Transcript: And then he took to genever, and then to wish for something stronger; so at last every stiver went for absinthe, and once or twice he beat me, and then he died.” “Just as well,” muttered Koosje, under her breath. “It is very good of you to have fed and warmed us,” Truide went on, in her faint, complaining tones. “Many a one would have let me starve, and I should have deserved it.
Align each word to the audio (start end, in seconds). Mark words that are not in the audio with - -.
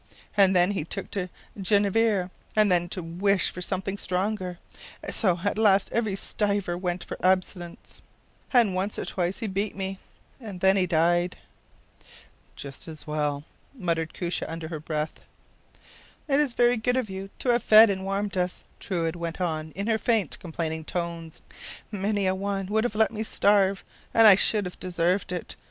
And 0.35 0.55
then 0.55 0.71
he 0.71 0.83
took 0.83 1.11
to 1.11 1.29
genever, 1.55 2.31
and 2.55 2.71
then 2.71 2.89
to 2.89 3.03
wish 3.03 3.51
for 3.51 3.61
something 3.61 3.99
stronger; 3.99 4.57
so 5.11 5.41
at 5.45 5.59
last 5.59 5.91
every 5.91 6.15
stiver 6.15 6.75
went 6.75 7.03
for 7.03 7.23
absinthe, 7.23 8.01
and 8.51 8.73
once 8.73 8.97
or 8.97 9.05
twice 9.05 9.37
he 9.41 9.45
beat 9.47 9.75
me, 9.75 9.99
and 10.39 10.59
then 10.59 10.75
he 10.75 10.87
died.” 10.87 11.37
“Just 12.55 12.87
as 12.87 13.05
well,” 13.05 13.43
muttered 13.75 14.15
Koosje, 14.15 14.41
under 14.47 14.69
her 14.69 14.79
breath. 14.79 15.19
“It 16.27 16.39
is 16.39 16.53
very 16.55 16.77
good 16.77 16.97
of 16.97 17.07
you 17.11 17.29
to 17.37 17.49
have 17.49 17.61
fed 17.61 17.91
and 17.91 18.03
warmed 18.03 18.35
us,” 18.35 18.63
Truide 18.79 19.15
went 19.15 19.39
on, 19.39 19.71
in 19.73 19.85
her 19.85 19.99
faint, 19.99 20.39
complaining 20.39 20.83
tones. 20.83 21.43
“Many 21.91 22.25
a 22.25 22.33
one 22.33 22.65
would 22.65 22.85
have 22.85 22.95
let 22.95 23.11
me 23.11 23.21
starve, 23.21 23.83
and 24.15 24.25
I 24.25 24.33
should 24.33 24.65
have 24.65 24.79
deserved 24.79 25.31
it. 25.31 25.55